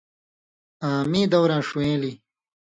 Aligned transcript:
آں 0.89 1.01
مِیں 1.11 1.27
دوراں 1.31 1.61
ݜُون٘یلیۡ 1.67 2.17